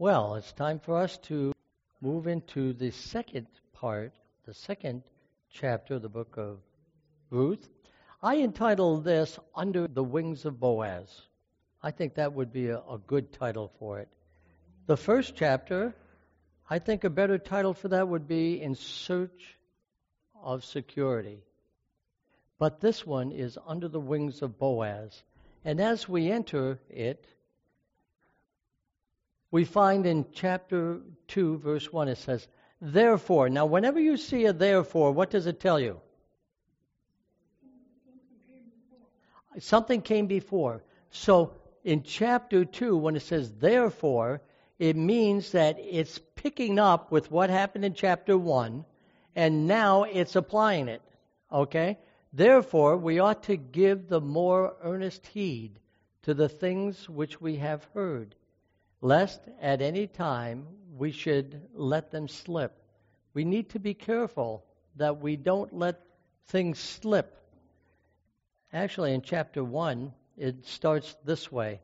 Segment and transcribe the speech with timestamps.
[0.00, 1.52] Well, it's time for us to
[2.00, 4.14] move into the second part,
[4.46, 5.02] the second
[5.50, 6.56] chapter of the book of
[7.28, 7.68] Ruth.
[8.22, 11.20] I entitled this Under the Wings of Boaz.
[11.82, 14.08] I think that would be a, a good title for it.
[14.86, 15.94] The first chapter,
[16.70, 19.58] I think a better title for that would be In Search
[20.42, 21.44] of Security.
[22.58, 25.22] But this one is Under the Wings of Boaz.
[25.62, 27.26] And as we enter it,
[29.50, 32.46] we find in chapter 2, verse 1, it says,
[32.80, 33.48] Therefore.
[33.48, 36.00] Now, whenever you see a therefore, what does it tell you?
[39.58, 40.82] Something came before.
[41.10, 44.40] So, in chapter 2, when it says therefore,
[44.78, 48.84] it means that it's picking up with what happened in chapter 1,
[49.34, 51.02] and now it's applying it.
[51.52, 51.98] Okay?
[52.32, 55.80] Therefore, we ought to give the more earnest heed
[56.22, 58.36] to the things which we have heard
[59.00, 62.76] lest at any time we should let them slip.
[63.32, 64.64] We need to be careful
[64.96, 66.00] that we don't let
[66.46, 67.36] things slip.
[68.72, 71.80] Actually, in chapter 1, it starts this way.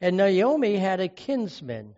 [0.00, 1.94] And Naomi had a kinsman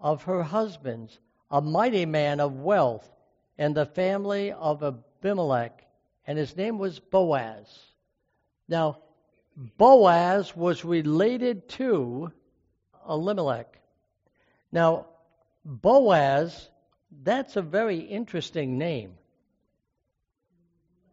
[0.00, 1.18] of her husband's,
[1.50, 3.10] a mighty man of wealth,
[3.58, 5.86] and the family of Abimelech,
[6.26, 7.66] and his name was Boaz.
[8.68, 8.98] Now,
[9.78, 12.32] Boaz was related to
[13.08, 13.78] Elimelech.
[14.72, 15.06] Now,
[15.64, 16.68] Boaz,
[17.22, 19.14] that's a very interesting name.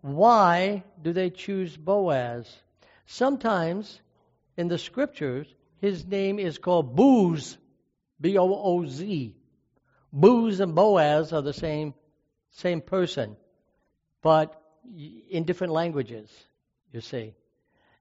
[0.01, 2.51] Why do they choose Boaz?
[3.05, 4.01] Sometimes
[4.57, 5.47] in the scriptures,
[5.79, 7.57] his name is called Booz,
[8.19, 9.35] B O O Z.
[10.11, 11.93] Booz and Boaz are the same,
[12.51, 13.35] same person,
[14.21, 14.61] but
[15.29, 16.29] in different languages,
[16.91, 17.33] you see.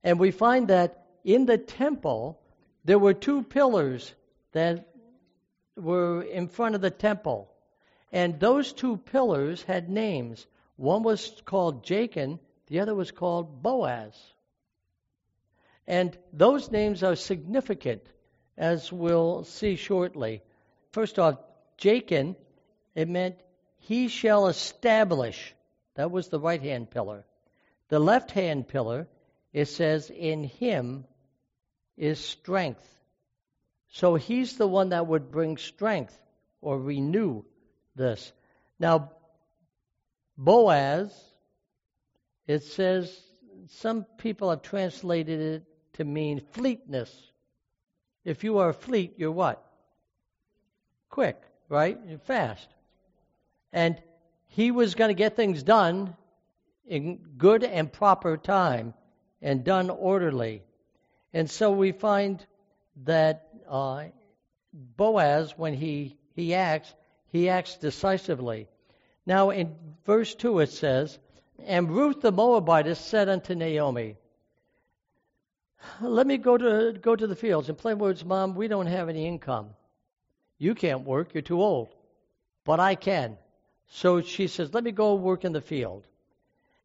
[0.05, 2.42] And we find that in the temple,
[2.85, 4.15] there were two pillars
[4.53, 4.89] that
[5.77, 7.51] were in front of the temple.
[8.11, 10.47] And those two pillars had names.
[10.77, 14.15] One was called Jachin, the other was called Boaz.
[15.87, 18.03] And those names are significant,
[18.57, 20.43] as we'll see shortly.
[20.93, 21.39] First off,
[21.79, 22.37] Jachin,
[22.95, 23.37] it meant
[23.79, 25.55] he shall establish.
[25.95, 27.25] That was the right hand pillar.
[27.89, 29.09] The left hand pillar,
[29.53, 31.05] it says, in him
[32.03, 32.85] is strength.
[33.91, 36.19] So he's the one that would bring strength
[36.61, 37.45] or renew
[37.95, 38.33] this.
[38.81, 39.13] Now,
[40.37, 41.15] Boaz,
[42.49, 43.17] it says,
[43.69, 47.09] some people have translated it to mean fleetness.
[48.25, 49.65] If you are fleet, you're what?
[51.09, 52.01] Quick, right?
[52.09, 52.67] You're fast.
[53.73, 53.97] And
[54.49, 56.17] he was going to get things done
[56.85, 58.93] in good and proper time
[59.41, 60.65] and done orderly.
[61.33, 62.45] And so we find
[63.05, 64.05] that uh,
[64.73, 66.93] Boaz, when he, he acts,
[67.29, 68.69] he acts decisively.
[69.25, 71.19] Now, in verse 2, it says,
[71.65, 74.17] And Ruth the Moabitess said unto Naomi,
[76.01, 77.69] Let me go to, go to the fields.
[77.69, 79.71] In plain words, Mom, we don't have any income.
[80.59, 81.89] You can't work, you're too old.
[82.65, 83.39] But I can.
[83.89, 86.07] So she says, Let me go work in the field.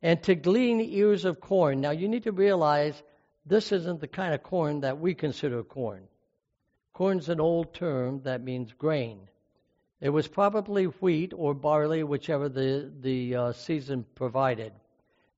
[0.01, 1.81] And to glean ears of corn.
[1.81, 3.01] Now, you need to realize
[3.47, 6.07] this isn't the kind of corn that we consider corn.
[6.93, 9.29] Corn's an old term that means grain.
[10.01, 14.73] It was probably wheat or barley, whichever the, the uh, season provided.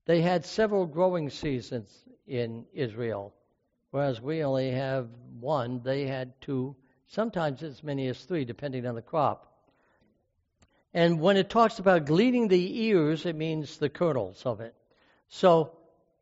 [0.06, 1.90] They had several growing seasons
[2.26, 3.32] in Israel,
[3.90, 5.82] whereas we only have one.
[5.82, 9.46] They had two, sometimes as many as three, depending on the crop.
[10.92, 14.74] And when it talks about gleaning the ears, it means the kernels of it.
[15.28, 15.76] So,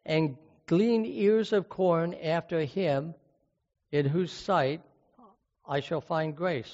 [0.05, 0.37] and
[0.69, 3.15] glean ears of corn after him,
[3.91, 4.83] in whose sight
[5.67, 6.73] I shall find grace.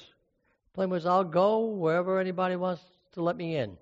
[0.73, 2.83] Plain was, I'll go wherever anybody wants
[3.13, 3.77] to let me in.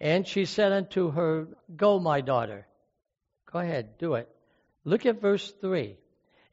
[0.00, 2.66] And she said unto her, Go, my daughter.
[3.50, 4.28] Go ahead, do it.
[4.84, 5.96] Look at verse 3.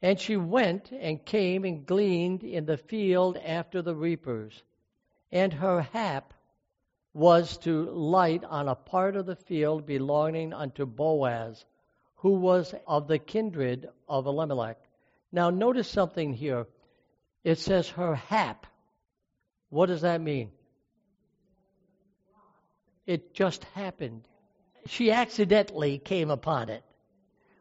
[0.00, 4.62] And she went and came and gleaned in the field after the reapers.
[5.32, 6.32] And her hap
[7.12, 11.64] was to light on a part of the field belonging unto Boaz,
[12.16, 14.78] who was of the kindred of Elimelech.
[15.32, 16.66] Now, notice something here.
[17.44, 18.66] It says her hap.
[19.68, 20.50] What does that mean?
[23.06, 24.26] It just happened.
[24.86, 26.82] She accidentally came upon it.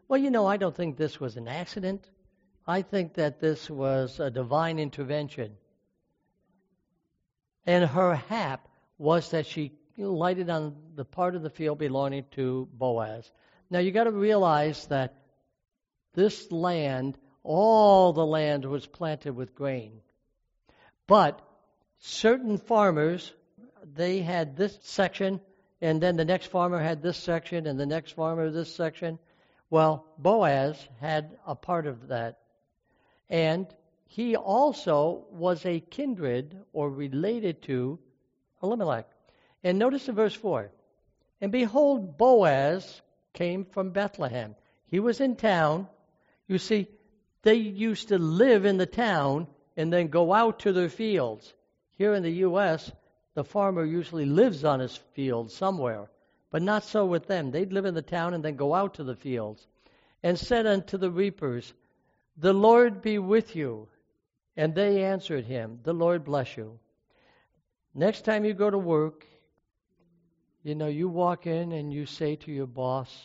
[0.07, 2.08] Well, you know, I don't think this was an accident.
[2.68, 5.58] I think that this was a divine intervention.
[7.66, 8.68] And her hap
[8.98, 13.31] was that she lighted on the part of the field belonging to Boaz.
[13.70, 15.16] Now you got to realize that
[16.14, 20.02] this land, all the land was planted with grain.
[21.08, 21.42] But
[22.00, 23.34] certain farmers,
[23.84, 25.42] they had this section,
[25.82, 29.20] and then the next farmer had this section, and the next farmer this section.
[29.70, 32.40] Well, Boaz had a part of that.
[33.30, 33.68] And
[34.06, 38.00] he also was a kindred or related to
[38.62, 39.10] Elimelech.
[39.64, 40.72] And notice in verse 4
[41.42, 43.02] And behold, Boaz
[43.36, 44.56] came from Bethlehem.
[44.88, 45.88] He was in town.
[46.48, 46.88] You see,
[47.44, 49.48] they used to live in the town
[49.78, 51.54] and then go out to their fields.
[51.92, 52.92] Here in the U.S.,
[53.36, 56.10] the farmer usually lives on his field somewhere,
[56.50, 57.52] but not so with them.
[57.52, 59.68] They'd live in the town and then go out to the fields.
[60.24, 61.72] And said unto the reapers,
[62.38, 63.90] The Lord be with you.
[64.58, 66.80] And they answered him, The Lord bless you.
[67.94, 69.26] Next time you go to work,
[70.66, 73.16] you know, you walk in and you say to your boss,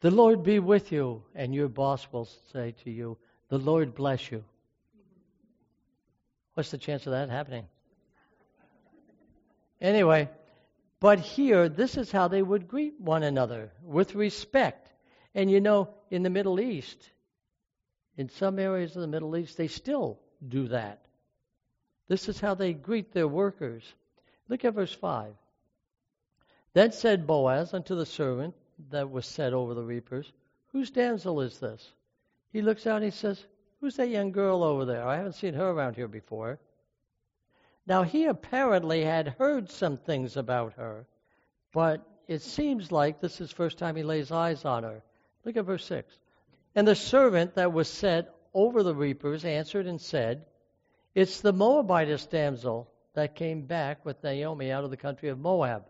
[0.00, 1.24] The Lord be with you.
[1.34, 4.44] And your boss will say to you, The Lord bless you.
[6.54, 7.64] What's the chance of that happening?
[9.80, 10.30] Anyway,
[11.00, 14.88] but here, this is how they would greet one another with respect.
[15.34, 17.10] And you know, in the Middle East,
[18.16, 21.04] in some areas of the Middle East, they still do that.
[22.06, 23.82] This is how they greet their workers.
[24.48, 25.34] Look at verse 5.
[26.76, 28.54] Then said Boaz unto the servant
[28.90, 30.30] that was set over the reapers,
[30.72, 31.94] Whose damsel is this?
[32.52, 33.46] He looks out and he says,
[33.80, 35.02] Who's that young girl over there?
[35.02, 36.58] I haven't seen her around here before.
[37.86, 41.06] Now, he apparently had heard some things about her,
[41.72, 45.02] but it seems like this is the first time he lays eyes on her.
[45.46, 46.18] Look at verse 6.
[46.74, 50.44] And the servant that was set over the reapers answered and said,
[51.14, 55.86] It's the Moabitess damsel that came back with Naomi out of the country of Moab.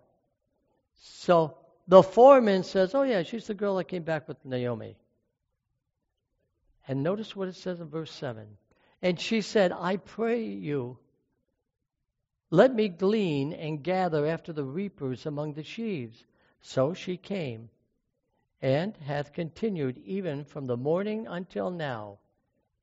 [0.96, 1.56] So
[1.88, 4.96] the foreman says, Oh, yeah, she's the girl that came back with Naomi.
[6.88, 8.46] And notice what it says in verse 7.
[9.02, 10.98] And she said, I pray you,
[12.50, 16.24] let me glean and gather after the reapers among the sheaves.
[16.60, 17.70] So she came,
[18.62, 22.18] and hath continued even from the morning until now,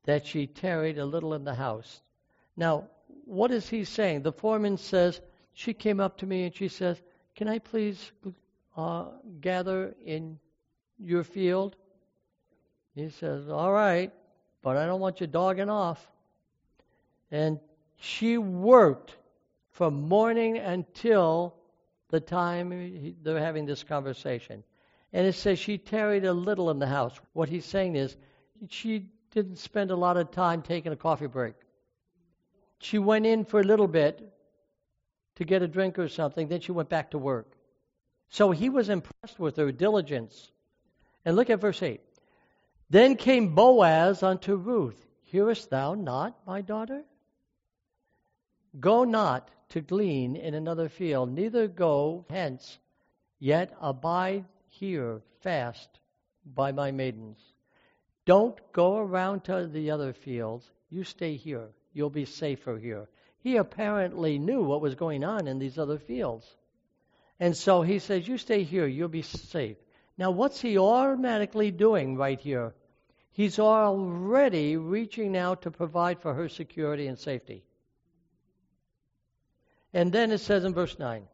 [0.03, 2.01] that she tarried a little in the house.
[2.55, 2.89] Now,
[3.25, 4.21] what is he saying?
[4.21, 5.21] The foreman says,
[5.53, 7.01] She came up to me and she says,
[7.35, 8.11] Can I please
[8.77, 9.05] uh,
[9.41, 10.39] gather in
[10.99, 11.75] your field?
[12.95, 14.11] He says, All right,
[14.61, 16.05] but I don't want you dogging off.
[17.31, 17.59] And
[17.97, 19.15] she worked
[19.71, 21.55] from morning until
[22.09, 24.63] the time they're having this conversation.
[25.11, 27.19] And it says she tarried a little in the house.
[27.33, 28.15] What he's saying is
[28.69, 31.55] she didn't spend a lot of time taking a coffee break.
[32.79, 34.32] She went in for a little bit
[35.35, 37.51] to get a drink or something, then she went back to work.
[38.29, 40.51] So he was impressed with her diligence.
[41.25, 42.01] And look at verse 8.
[42.89, 44.99] Then came Boaz unto Ruth.
[45.23, 47.03] Hearest thou not, my daughter?
[48.79, 52.77] Go not to glean in another field, neither go hence,
[53.39, 55.89] yet abide here fast
[56.45, 57.39] by my maidens.
[58.25, 60.69] Don't go around to the other fields.
[60.89, 61.69] You stay here.
[61.93, 63.09] You'll be safer here.
[63.43, 66.49] He apparently knew what was going on in these other fields.
[67.41, 68.87] And so he says, You stay here.
[68.87, 69.75] You'll be safe.
[70.17, 72.73] Now, what's he automatically doing right here?
[73.33, 77.65] He's already reaching out to provide for her security and safety.
[79.91, 81.27] And then it says in verse 9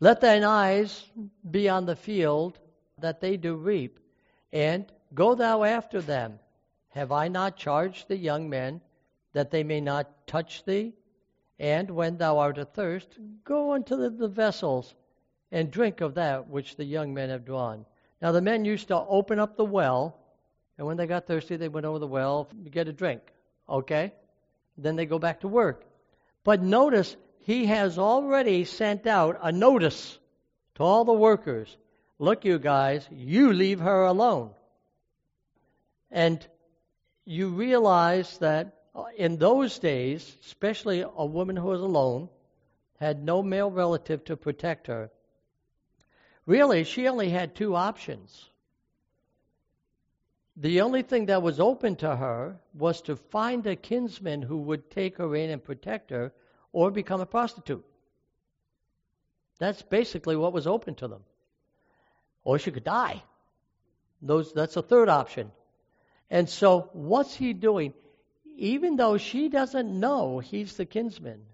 [0.00, 1.08] Let thine eyes
[1.48, 2.58] be on the field
[2.98, 4.00] that they do reap,
[4.52, 6.40] and go thou after them.
[6.88, 8.80] Have I not charged the young men
[9.34, 10.94] that they may not touch thee?
[11.58, 14.94] And when thou art athirst, go unto the, the vessels
[15.52, 17.84] and drink of that which the young men have drawn.
[18.20, 20.16] Now the men used to open up the well,
[20.78, 23.20] and when they got thirsty, they went over the well to get a drink.
[23.68, 24.12] Okay?
[24.76, 25.84] Then they go back to work.
[26.42, 30.18] But notice, he has already sent out a notice
[30.76, 31.76] to all the workers
[32.18, 34.50] look, you guys, you leave her alone.
[36.10, 36.44] And
[37.24, 42.28] you realize that Uh, in those days, especially a woman who was alone,
[43.00, 45.10] had no male relative to protect her.
[46.46, 48.50] Really, she only had two options.
[50.56, 54.90] The only thing that was open to her was to find a kinsman who would
[54.90, 56.32] take her in and protect her
[56.72, 57.84] or become a prostitute.
[59.58, 61.24] That's basically what was open to them.
[62.44, 63.22] Or she could die.
[64.22, 65.50] Those, that's a third option.
[66.30, 67.94] And so, what's he doing?
[68.56, 71.44] Even though she doesn't know he's the kinsman,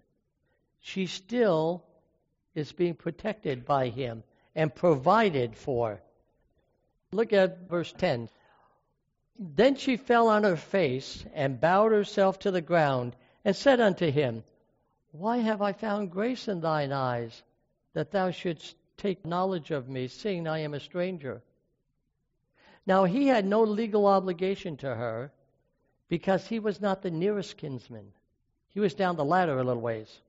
[0.81, 1.83] she still
[2.55, 4.23] is being protected by him
[4.55, 6.03] and provided for.
[7.13, 8.29] Look at verse 10.
[9.39, 13.17] Then she fell on her face and bowed herself to the ground
[13.47, 14.45] and said unto him,
[15.13, 17.43] Why have I found grace in thine eyes,
[17.95, 21.43] that thou shouldst take knowledge of me, seeing I am a stranger?
[22.85, 25.33] Now he had no legal obligation to her,
[26.11, 28.13] because he was not the nearest kinsman.
[28.71, 30.21] He was down the ladder a little ways.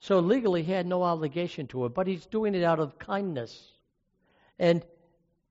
[0.00, 3.56] So legally, he had no obligation to her, but he's doing it out of kindness.
[4.58, 4.84] And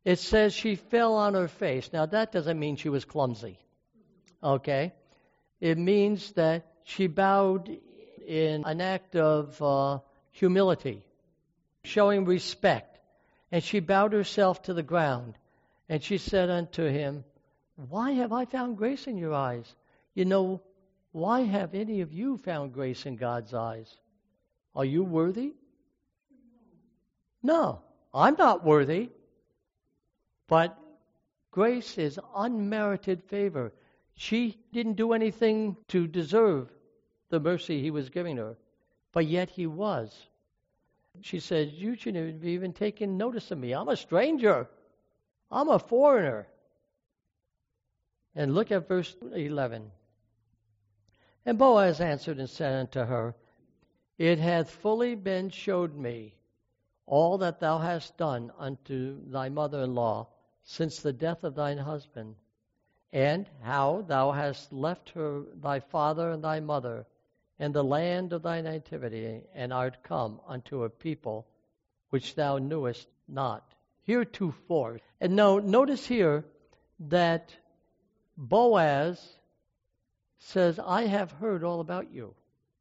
[0.04, 1.90] it says she fell on her face.
[1.92, 3.58] Now, that doesn't mean she was clumsy.
[4.44, 4.94] Okay?
[5.62, 7.76] It means that she bowed
[8.28, 10.00] in an act of uh,
[10.32, 11.06] humility,
[11.86, 13.00] showing respect.
[13.52, 15.38] And she bowed herself to the ground.
[15.88, 17.24] And she said unto him,
[17.76, 19.76] Why have I found grace in your eyes?
[20.14, 20.62] You know,
[21.12, 23.98] why have any of you found grace in God's eyes?
[24.76, 25.54] Are you worthy?
[27.44, 27.82] No,
[28.14, 29.10] I'm not worthy.
[30.48, 30.78] But
[31.52, 33.74] grace is unmerited favor.
[34.16, 36.72] She didn't do anything to deserve
[37.30, 38.58] the mercy he was giving her,
[39.12, 40.28] but yet he was.
[41.22, 43.74] She said, You shouldn't have even taken notice of me.
[43.74, 44.70] I'm a stranger,
[45.52, 46.48] I'm a foreigner.
[48.36, 49.92] And look at verse 11.
[51.46, 53.36] And Boaz answered and said unto her,
[54.18, 56.36] It hath fully been showed me
[57.06, 60.28] all that thou hast done unto thy mother in law
[60.64, 62.36] since the death of thine husband,
[63.14, 67.06] and how thou hast left her thy father and thy mother,
[67.60, 71.46] and the land of thy nativity, and art come unto a people
[72.10, 73.64] which thou knewest not
[74.04, 75.00] heretofore.
[75.22, 76.44] And now notice here
[77.00, 77.56] that
[78.38, 79.38] Boaz
[80.38, 82.34] says, I have heard all about you.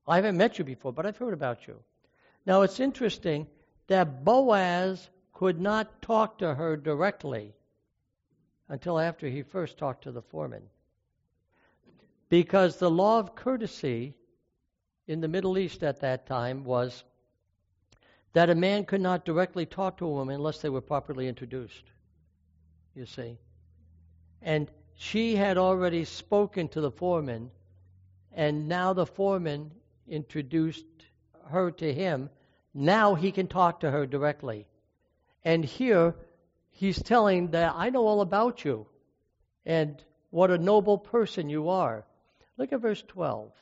[0.06, 1.78] I haven't met you before, but I've heard about you.
[2.46, 3.46] Now it's interesting
[3.87, 7.54] that Boaz could not talk to her directly
[8.68, 10.62] until after he first talked to the foreman.
[12.28, 14.14] Because the law of courtesy
[15.06, 17.04] in the Middle East at that time was
[18.32, 21.84] that a man could not directly talk to a woman unless they were properly introduced.
[22.94, 23.38] You see?
[24.42, 27.50] And she had already spoken to the foreman,
[28.32, 29.70] and now the foreman
[30.08, 30.86] introduced
[31.46, 32.30] her to him.
[32.72, 34.66] Now he can talk to her directly.
[35.44, 36.14] And here,
[36.70, 38.86] he's telling that I know all about you
[39.66, 42.04] and what a noble person you are.
[42.56, 43.52] Look at verse 12.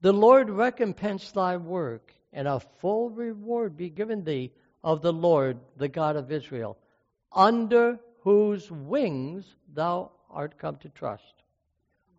[0.00, 5.58] The Lord recompense thy work, and a full reward be given thee of the Lord,
[5.76, 6.76] the God of Israel,
[7.32, 11.42] under whose wings thou art come to trust.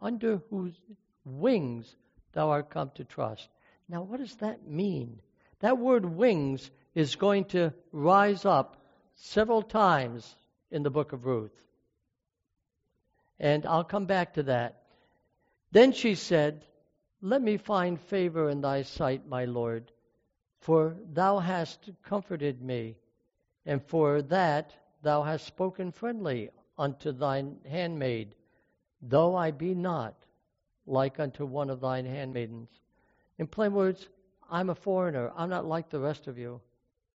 [0.01, 0.79] Under whose
[1.25, 1.95] wings
[2.33, 3.49] thou art come to trust.
[3.87, 5.19] Now, what does that mean?
[5.59, 8.77] That word wings is going to rise up
[9.15, 10.35] several times
[10.71, 11.55] in the book of Ruth.
[13.39, 14.81] And I'll come back to that.
[15.71, 16.65] Then she said,
[17.21, 19.91] Let me find favor in thy sight, my Lord,
[20.61, 22.95] for thou hast comforted me,
[23.65, 28.35] and for that thou hast spoken friendly unto thine handmaid,
[29.01, 30.15] though I be not
[30.85, 32.69] like unto one of thine handmaidens.
[33.37, 34.07] In plain words,
[34.49, 35.31] I'm a foreigner.
[35.35, 36.61] I'm not like the rest of you,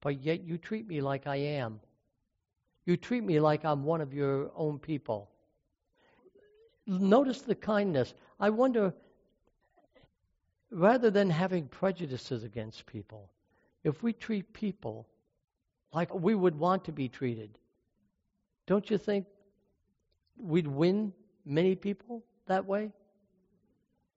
[0.01, 1.81] but yet you treat me like I am.
[2.85, 5.31] You treat me like I'm one of your own people.
[6.87, 8.15] Notice the kindness.
[8.41, 8.93] I wonder,
[10.71, 13.31] rather than having prejudices against people,
[13.85, 15.07] if we treat people
[15.93, 17.59] like we would want to be treated,
[18.67, 19.27] don't you think
[20.43, 21.13] we'd win
[21.45, 22.93] many people that way?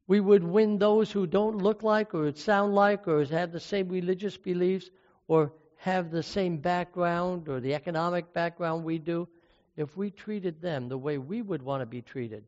[0.08, 3.88] We would win those who don't look like or sound like or have the same
[3.88, 4.90] religious beliefs
[5.28, 9.28] or have the same background or the economic background we do,
[9.76, 12.44] if we treated them the way we would want to be treated.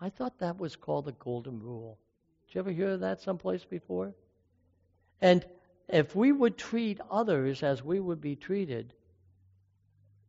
[0.00, 1.98] I thought that was called the golden rule.
[2.46, 4.14] Did you ever hear of that someplace before?
[5.20, 5.44] And
[5.88, 8.94] if we would treat others as we would be treated,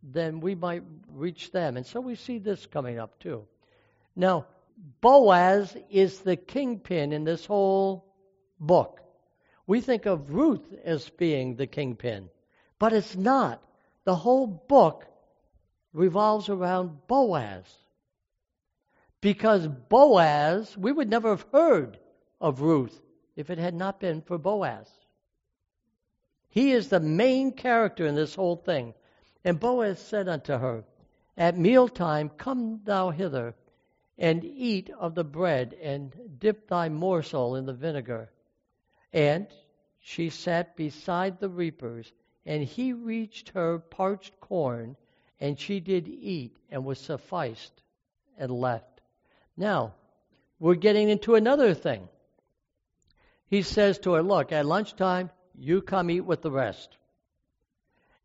[0.04, 1.78] then we might reach them.
[1.78, 3.46] And so we see this coming up too.
[4.16, 4.48] Now,
[5.02, 8.06] Boaz is the kingpin in this whole
[8.60, 9.02] book.
[9.68, 12.30] We think of Ruth as being the kingpin,
[12.80, 13.62] but it's not.
[14.06, 15.06] The whole book
[15.94, 17.66] revolves around Boaz.
[19.22, 22.00] Because Boaz, we would never have heard
[22.40, 23.00] of Ruth
[23.36, 24.90] if it had not been for Boaz.
[26.50, 28.94] He is the main character in this whole thing.
[29.50, 30.84] And Boaz said unto her,
[31.36, 33.56] At mealtime come thou hither,
[34.16, 38.30] and eat of the bread, and dip thy morsel in the vinegar.
[39.12, 39.48] And
[39.98, 42.14] she sat beside the reapers,
[42.46, 44.96] and he reached her parched corn,
[45.40, 47.82] and she did eat, and was sufficed,
[48.38, 49.02] and left.
[49.58, 49.96] Now,
[50.60, 52.08] we're getting into another thing.
[53.48, 56.98] He says to her, Look, at lunchtime, you come eat with the rest.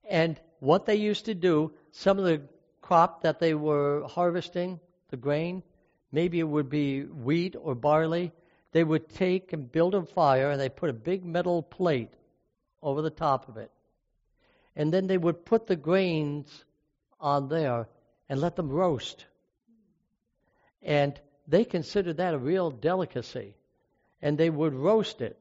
[0.07, 2.41] And what they used to do, some of the
[2.81, 4.81] crop that they were harvesting,
[5.11, 5.63] the grain,
[6.11, 8.33] maybe it would be wheat or barley,
[8.73, 12.13] they would take and build a fire and they put a big metal plate
[12.83, 13.71] over the top of it.
[14.75, 16.65] And then they would put the grains
[17.21, 17.87] on there
[18.29, 19.27] and let them roast.
[20.83, 23.55] And they considered that a real delicacy.
[24.21, 25.41] And they would roast it.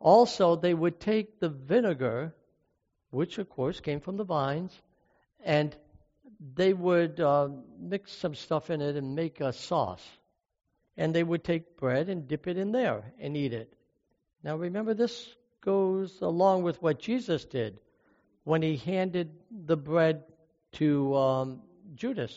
[0.00, 2.34] Also, they would take the vinegar,
[3.10, 4.72] which of course came from the vines,
[5.44, 5.74] and
[6.54, 7.48] they would uh,
[7.78, 10.04] mix some stuff in it and make a sauce.
[10.96, 13.72] And they would take bread and dip it in there and eat it.
[14.42, 17.80] Now remember, this goes along with what Jesus did
[18.44, 20.24] when he handed the bread
[20.72, 21.62] to um,
[21.94, 22.36] Judas,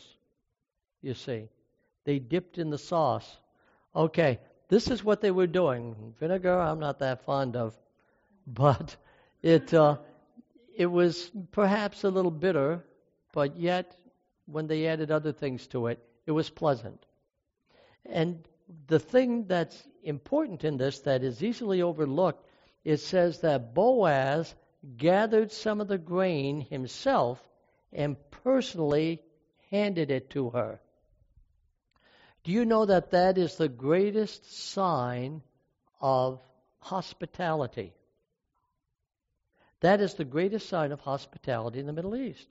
[1.02, 1.50] you see.
[2.04, 3.38] They dipped in the sauce.
[3.96, 6.14] Okay, this is what they were doing.
[6.20, 7.78] Vinegar, I'm not that fond of,
[8.48, 8.96] but
[9.42, 9.98] it uh,
[10.82, 12.84] it was perhaps a little bitter,
[13.34, 13.96] but yet
[14.48, 17.06] when they added other things to it, it was pleasant.
[18.04, 18.48] And
[18.88, 22.48] the thing that's important in this that is easily overlooked,
[22.84, 24.56] it says that Boaz
[24.98, 27.40] gathered some of the grain himself
[27.94, 29.22] and personally
[29.70, 30.82] handed it to her.
[32.44, 35.44] Do you know that that is the greatest sign
[36.00, 36.42] of
[36.80, 37.94] hospitality?
[39.82, 42.48] That is the greatest sign of hospitality in the Middle East.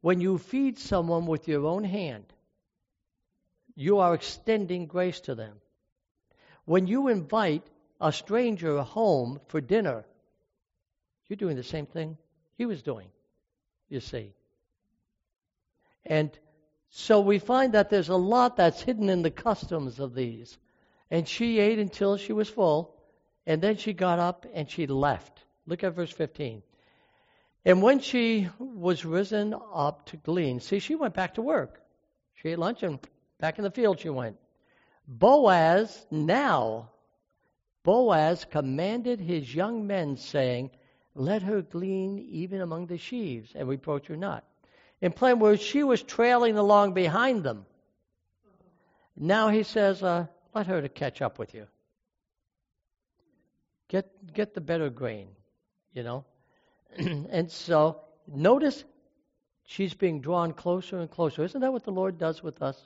[0.00, 2.24] When you feed someone with your own hand,
[3.74, 5.60] you are extending grace to them.
[6.64, 7.62] When you invite
[8.00, 10.04] a stranger home for dinner,
[11.28, 12.16] you're doing the same thing
[12.56, 13.08] he was doing,
[13.88, 14.32] you see.
[16.04, 16.30] And
[16.90, 20.58] so we find that there's a lot that's hidden in the customs of these.
[21.10, 22.96] And she ate until she was full,
[23.46, 25.44] and then she got up and she left.
[25.66, 26.62] Look at verse 15.
[27.64, 31.80] And when she was risen up to glean, see, she went back to work.
[32.34, 32.98] She ate lunch and
[33.38, 34.36] back in the field she went.
[35.06, 36.90] Boaz now,
[37.84, 40.70] Boaz commanded his young men, saying,
[41.14, 44.44] Let her glean even among the sheaves, and reproach her not.
[45.00, 47.66] In plain words, she was trailing along behind them.
[49.16, 51.66] Now he says, uh, let her to catch up with you.
[53.88, 55.28] Get get the better grain,
[55.92, 56.24] you know.
[56.96, 58.84] and so notice
[59.64, 61.44] she's being drawn closer and closer.
[61.44, 62.80] Isn't that what the Lord does with us?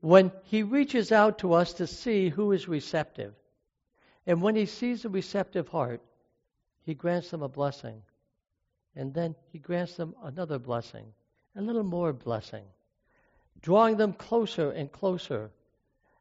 [0.00, 3.34] When he reaches out to us to see who is receptive.
[4.26, 6.00] And when he sees a receptive heart,
[6.82, 8.02] he grants them a blessing.
[8.96, 11.06] And then he grants them another blessing,
[11.56, 12.64] a little more blessing,
[13.60, 15.50] drawing them closer and closer.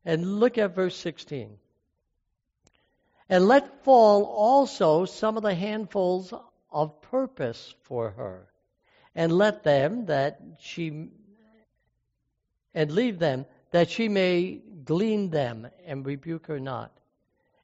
[0.06, 1.58] And look at verse 16.
[3.30, 6.34] And let fall also some of the handfuls
[6.72, 8.48] of purpose for her,
[9.16, 11.10] and let them that she
[12.74, 16.92] and leave them that she may glean them and rebuke her not.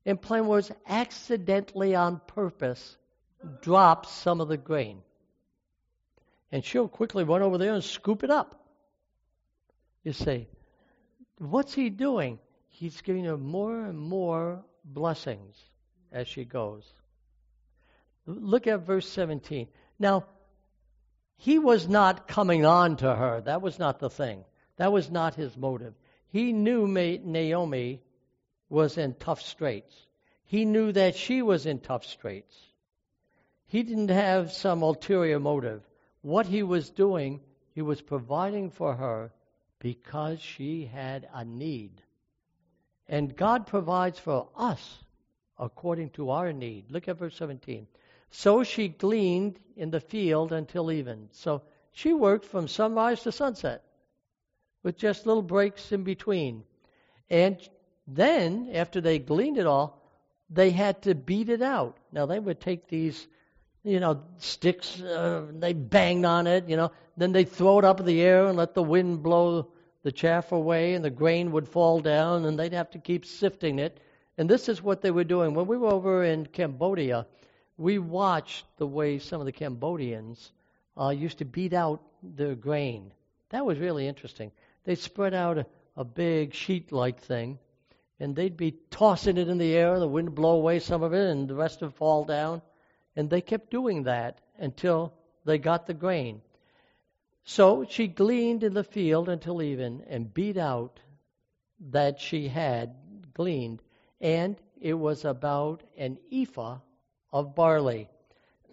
[0.05, 2.97] In plain words, accidentally on purpose,
[3.61, 5.01] drop some of the grain.
[6.51, 8.63] And she'll quickly run over there and scoop it up.
[10.03, 10.47] You say,
[11.37, 12.39] what's he doing?
[12.69, 15.57] He's giving her more and more blessings
[16.11, 16.85] as she goes.
[18.25, 19.67] Look at verse 17.
[19.97, 20.25] Now,
[21.37, 23.41] he was not coming on to her.
[23.41, 24.43] That was not the thing.
[24.77, 25.93] That was not his motive.
[26.27, 28.01] He knew Naomi
[28.69, 29.95] was in tough straits.
[30.45, 32.55] He knew that she was in tough straits.
[33.67, 35.87] He didn't have some ulterior motive.
[36.21, 37.41] What he was doing,
[37.73, 39.31] he was providing for her
[39.79, 42.01] because she had a need.
[43.09, 44.99] And God provides for us
[45.57, 46.85] according to our need.
[46.89, 47.87] Look at verse 17.
[48.29, 51.27] So she gleaned in the field until even.
[51.31, 53.83] So she worked from sunrise to sunset
[54.83, 56.63] with just little breaks in between.
[57.29, 57.57] And
[58.07, 60.01] then, after they gleaned it all,
[60.49, 61.97] they had to beat it out.
[62.11, 63.27] Now, they would take these
[63.83, 66.91] you know, sticks, uh, they banged on it, you know.
[67.17, 69.71] Then they throw it up in the air and let the wind blow
[70.03, 73.79] the chaff away, and the grain would fall down, and they'd have to keep sifting
[73.79, 73.99] it.
[74.37, 75.53] And this is what they were doing.
[75.53, 77.27] When we were over in Cambodia,
[77.77, 80.51] we watched the way some of the Cambodians
[80.99, 83.11] uh, used to beat out their grain.
[83.49, 84.51] That was really interesting.
[84.85, 85.65] They spread out a,
[85.97, 87.59] a big sheet like thing,
[88.19, 91.13] and they'd be tossing it in the air, the wind would blow away some of
[91.13, 92.61] it, and the rest would fall down.
[93.15, 95.13] And they kept doing that until
[95.45, 96.41] they got the grain.
[97.43, 100.99] So she gleaned in the field until even and beat out
[101.91, 102.95] that she had
[103.33, 103.81] gleaned,
[104.19, 106.79] and it was about an ephah
[107.31, 108.09] of barley.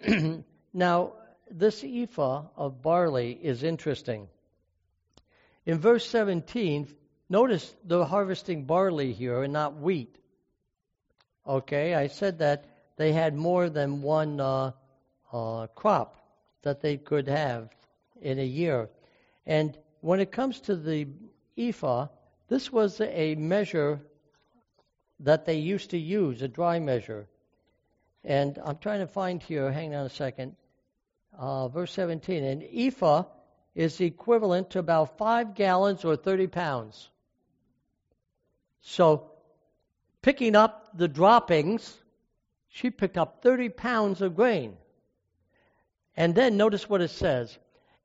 [0.73, 1.13] now,
[1.51, 4.29] this ephah of barley is interesting.
[5.65, 6.89] In verse 17,
[7.29, 10.17] notice they're harvesting barley here and not wheat.
[11.47, 12.65] Okay, I said that
[12.97, 14.73] they had more than one uh,
[15.33, 16.17] uh, crop
[16.63, 17.71] that they could have
[18.21, 18.89] in a year.
[19.47, 21.09] And when it comes to the
[21.57, 22.09] ephah,
[22.49, 24.01] this was a measure
[25.21, 27.27] that they used to use, a dry measure.
[28.25, 30.57] And I'm trying to find here, hang on a second,
[31.39, 32.45] uh, verse 17.
[32.45, 33.25] An ephah
[33.75, 37.09] is equivalent to about five gallons or 30 pounds.
[38.81, 39.31] So,
[40.23, 41.97] picking up the droppings,
[42.69, 44.77] she picked up 30 pounds of grain.
[46.17, 47.57] And then notice what it says.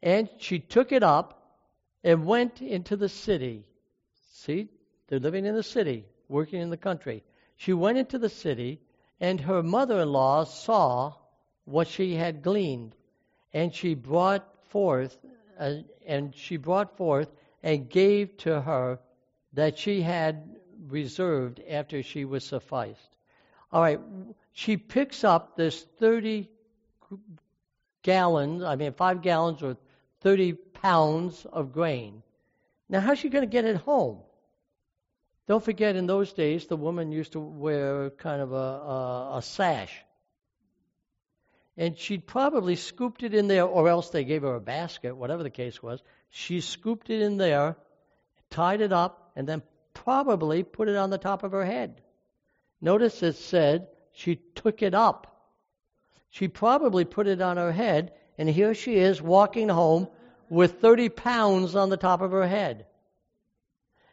[0.04, 1.58] And she took it up
[2.04, 3.66] and went into the city.
[4.34, 4.70] See,
[5.08, 7.24] they're living in the city, working in the country.
[7.58, 8.82] She went into the city,
[9.20, 11.14] and her mother in law saw
[11.66, 12.96] what she had gleaned.
[13.54, 15.18] And she brought forth,
[15.60, 15.76] uh,
[16.08, 17.30] and she brought forth
[17.62, 19.00] and gave to her
[19.54, 20.56] that she had
[20.88, 23.16] reserved after she was sufficed.
[23.72, 24.00] All right,
[24.54, 26.50] she picks up this 30
[28.02, 29.78] gallons, I mean, five gallons or
[30.22, 32.24] 30 pounds of grain.
[32.90, 34.20] Now, how's she going to get it home?
[35.48, 39.42] Don't forget, in those days, the woman used to wear kind of a, a, a
[39.42, 39.94] sash.
[41.78, 45.44] And she'd probably scooped it in there, or else they gave her a basket, whatever
[45.44, 46.02] the case was.
[46.30, 47.76] She scooped it in there,
[48.50, 52.02] tied it up, and then probably put it on the top of her head.
[52.82, 55.28] Notice it said she took it up.
[56.30, 60.08] She probably put it on her head, and here she is walking home
[60.50, 62.88] with 30 pounds on the top of her head.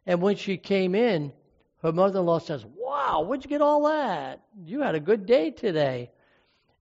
[0.05, 1.33] And when she came in,
[1.81, 4.43] her mother in law says, Wow, where'd you get all that?
[4.67, 6.11] You had a good day today.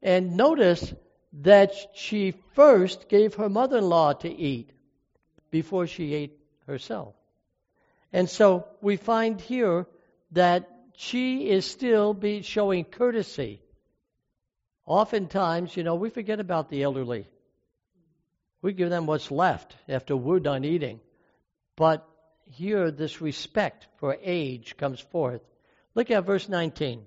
[0.01, 0.93] And notice
[1.41, 4.71] that she first gave her mother in law to eat
[5.49, 7.15] before she ate herself.
[8.11, 9.87] And so we find here
[10.31, 13.61] that she is still be showing courtesy
[14.87, 17.27] Oftentimes, you know, we forget about the elderly.
[18.61, 20.99] We give them what's left after we're done eating.
[21.75, 22.07] But
[22.49, 25.41] here, this respect for age comes forth.
[25.95, 27.05] Look at verse 19.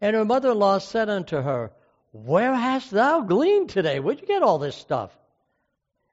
[0.00, 1.72] And her mother in law said unto her,
[2.12, 4.00] Where hast thou gleaned today?
[4.00, 5.16] Where'd you get all this stuff?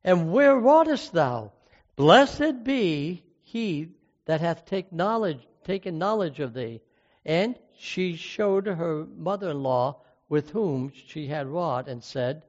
[0.04, 1.52] And where wroughtest thou?
[1.96, 3.90] Blessed be he
[4.26, 6.82] that hath take knowledge, taken knowledge of thee.
[7.26, 12.44] And she showed her mother in law with whom she had wrought, and said,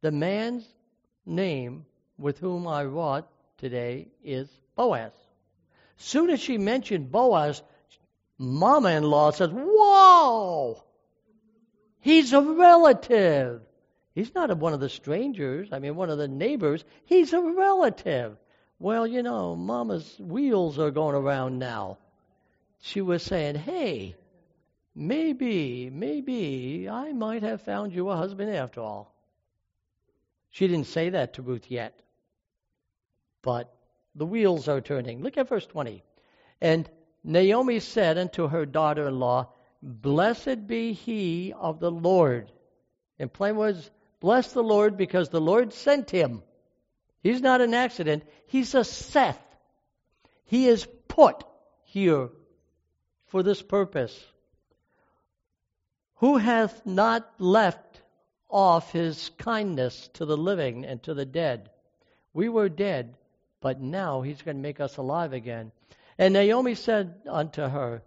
[0.00, 0.66] The man's
[1.26, 1.84] name
[2.18, 5.12] with whom I wrought today is Boaz.
[5.96, 7.62] Soon as she mentioned Boaz,
[8.38, 10.82] mama in law says, Whoa!
[12.00, 13.62] He's a relative.
[14.14, 16.84] He's not one of the strangers, I mean, one of the neighbors.
[17.04, 18.36] He's a relative.
[18.78, 21.98] Well, you know, mama's wheels are going around now.
[22.80, 24.16] She was saying, Hey,
[24.94, 29.15] maybe, maybe I might have found you a husband after all.
[30.56, 32.00] She didn't say that to Ruth yet.
[33.42, 33.76] But
[34.14, 35.22] the wheels are turning.
[35.22, 36.02] Look at verse 20.
[36.62, 36.88] And
[37.22, 42.50] Naomi said unto her daughter in law, Blessed be he of the Lord.
[43.18, 46.42] In plain words, bless the Lord because the Lord sent him.
[47.20, 49.44] He's not an accident, he's a Seth.
[50.46, 51.44] He is put
[51.82, 52.30] here
[53.26, 54.18] for this purpose
[56.14, 57.95] who hath not left
[58.48, 61.70] off his kindness to the living and to the dead?
[62.32, 63.16] We were dead,
[63.60, 65.72] but now he's going to make us alive again.
[66.18, 68.02] And Naomi said unto her,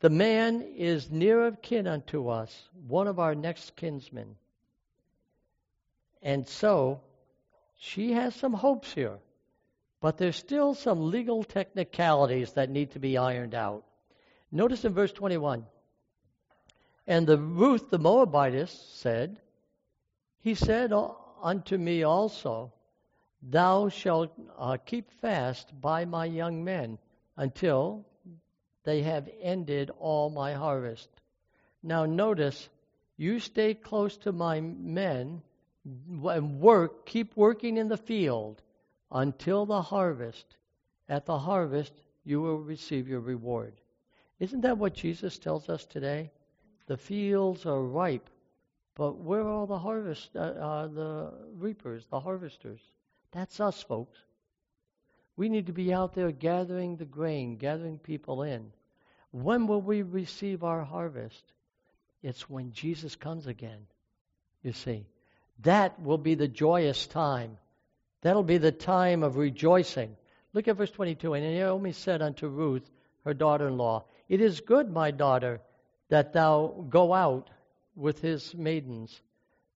[0.00, 4.36] The man is near of kin unto us, one of our next kinsmen.
[6.22, 7.00] And so
[7.78, 9.18] she has some hopes here,
[10.00, 13.84] but there's still some legal technicalities that need to be ironed out.
[14.50, 15.66] Notice in verse 21
[17.08, 19.40] and the Ruth the Moabitess said,
[20.40, 20.92] He said
[21.42, 22.74] unto me also,
[23.42, 26.98] Thou shalt uh, keep fast by my young men
[27.36, 28.04] until
[28.84, 31.08] they have ended all my harvest.
[31.82, 32.68] Now notice,
[33.16, 35.40] you stay close to my men
[35.86, 38.60] and work, keep working in the field
[39.10, 40.56] until the harvest.
[41.08, 41.94] At the harvest,
[42.24, 43.80] you will receive your reward.
[44.40, 46.32] Isn't that what Jesus tells us today?
[46.88, 48.30] The fields are ripe,
[48.94, 52.80] but where are the harvest, uh, uh, the reapers, the harvesters?
[53.30, 54.18] That's us, folks.
[55.36, 58.72] We need to be out there gathering the grain, gathering people in.
[59.32, 61.44] When will we receive our harvest?
[62.22, 63.86] It's when Jesus comes again,
[64.62, 65.06] you see.
[65.60, 67.58] That will be the joyous time.
[68.22, 70.16] That'll be the time of rejoicing.
[70.54, 71.34] Look at verse 22.
[71.34, 72.90] And Naomi said unto Ruth,
[73.24, 75.60] her daughter in law, It is good, my daughter,
[76.08, 77.50] that thou go out
[77.94, 79.20] with his maidens,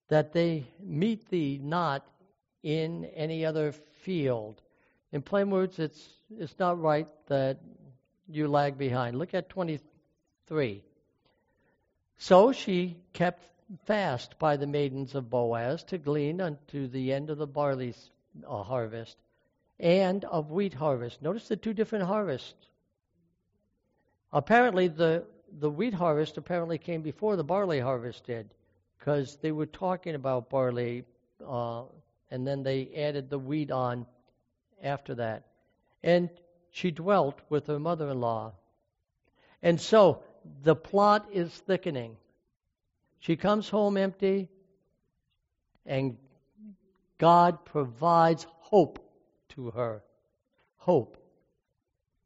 [0.07, 2.05] that they meet thee not
[2.63, 4.61] in any other field.
[5.11, 7.59] In plain words, it's, it's not right that
[8.27, 9.17] you lag behind.
[9.17, 10.83] Look at 23.
[12.17, 13.43] So she kept
[13.85, 17.93] fast by the maidens of Boaz to glean unto the end of the barley
[18.47, 19.17] uh, harvest
[19.79, 21.21] and of wheat harvest.
[21.21, 22.53] Notice the two different harvests.
[24.31, 25.25] Apparently, the,
[25.59, 28.49] the wheat harvest apparently came before the barley harvest did,
[28.97, 31.03] because they were talking about barley,
[31.45, 31.83] uh,
[32.31, 34.05] and then they added the wheat on
[34.81, 35.43] after that.
[36.01, 36.29] And
[36.71, 38.53] she dwelt with her mother in law.
[39.61, 40.23] And so
[40.63, 42.17] the plot is thickening.
[43.19, 44.49] She comes home empty,
[45.85, 46.17] and
[47.17, 48.99] God provides hope
[49.49, 50.03] to her.
[50.77, 51.22] Hope.